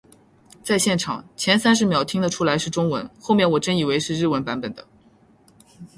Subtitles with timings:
[0.63, 4.87] 在现场，前三十秒听得出来是中文，后面我真以为是日文版本的